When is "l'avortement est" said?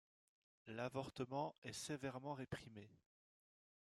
0.65-1.73